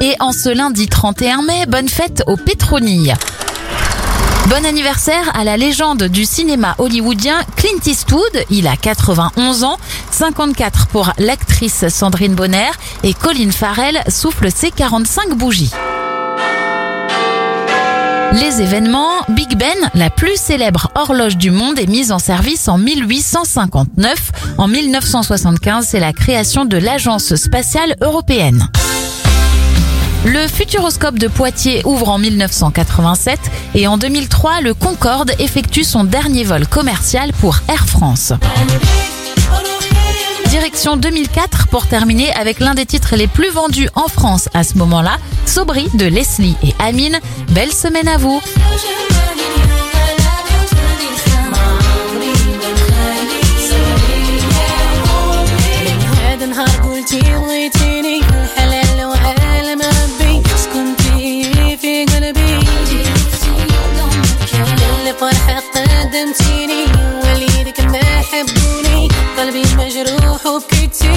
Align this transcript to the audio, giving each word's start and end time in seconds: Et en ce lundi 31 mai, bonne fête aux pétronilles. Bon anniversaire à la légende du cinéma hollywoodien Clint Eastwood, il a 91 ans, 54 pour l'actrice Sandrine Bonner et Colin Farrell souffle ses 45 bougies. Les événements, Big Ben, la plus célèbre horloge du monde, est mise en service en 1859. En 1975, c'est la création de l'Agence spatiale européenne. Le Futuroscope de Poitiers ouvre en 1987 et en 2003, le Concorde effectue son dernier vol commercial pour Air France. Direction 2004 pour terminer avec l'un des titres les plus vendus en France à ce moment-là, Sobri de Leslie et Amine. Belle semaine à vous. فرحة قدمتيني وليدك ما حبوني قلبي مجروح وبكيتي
Et 0.00 0.14
en 0.20 0.32
ce 0.32 0.48
lundi 0.48 0.86
31 0.88 1.42
mai, 1.42 1.66
bonne 1.66 1.88
fête 1.88 2.22
aux 2.26 2.36
pétronilles. 2.36 3.14
Bon 4.48 4.64
anniversaire 4.64 5.30
à 5.34 5.44
la 5.44 5.56
légende 5.56 6.04
du 6.04 6.24
cinéma 6.24 6.74
hollywoodien 6.78 7.40
Clint 7.56 7.80
Eastwood, 7.84 8.44
il 8.48 8.66
a 8.66 8.76
91 8.76 9.64
ans, 9.64 9.76
54 10.10 10.86
pour 10.86 11.12
l'actrice 11.18 11.88
Sandrine 11.88 12.34
Bonner 12.34 12.70
et 13.02 13.12
Colin 13.12 13.50
Farrell 13.50 14.00
souffle 14.08 14.50
ses 14.50 14.70
45 14.70 15.34
bougies. 15.36 15.72
Les 18.32 18.62
événements, 18.62 19.22
Big 19.30 19.58
Ben, 19.58 19.76
la 19.94 20.10
plus 20.10 20.36
célèbre 20.36 20.90
horloge 20.94 21.36
du 21.36 21.50
monde, 21.50 21.78
est 21.78 21.86
mise 21.86 22.12
en 22.12 22.18
service 22.18 22.68
en 22.68 22.78
1859. 22.78 24.32
En 24.58 24.68
1975, 24.68 25.86
c'est 25.88 26.00
la 26.00 26.12
création 26.12 26.64
de 26.64 26.76
l'Agence 26.76 27.34
spatiale 27.34 27.96
européenne. 28.00 28.68
Le 30.30 30.46
Futuroscope 30.46 31.18
de 31.18 31.26
Poitiers 31.26 31.80
ouvre 31.86 32.10
en 32.10 32.18
1987 32.18 33.40
et 33.74 33.86
en 33.86 33.96
2003, 33.96 34.60
le 34.60 34.74
Concorde 34.74 35.32
effectue 35.38 35.84
son 35.84 36.04
dernier 36.04 36.44
vol 36.44 36.66
commercial 36.66 37.32
pour 37.32 37.56
Air 37.66 37.86
France. 37.86 38.34
Direction 40.50 40.98
2004 40.98 41.68
pour 41.68 41.86
terminer 41.86 42.30
avec 42.34 42.60
l'un 42.60 42.74
des 42.74 42.84
titres 42.84 43.16
les 43.16 43.26
plus 43.26 43.48
vendus 43.48 43.88
en 43.94 44.08
France 44.08 44.50
à 44.52 44.64
ce 44.64 44.76
moment-là, 44.76 45.16
Sobri 45.46 45.88
de 45.94 46.04
Leslie 46.04 46.56
et 46.62 46.74
Amine. 46.78 47.18
Belle 47.52 47.72
semaine 47.72 48.08
à 48.08 48.18
vous. 48.18 48.42
فرحة 65.20 65.62
قدمتيني 65.74 66.84
وليدك 67.24 67.80
ما 67.80 68.22
حبوني 68.22 69.08
قلبي 69.38 69.62
مجروح 69.76 70.46
وبكيتي 70.46 71.08